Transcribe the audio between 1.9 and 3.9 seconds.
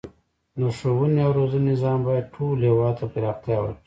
باید ټول هیواد ته پراختیا ورکړي.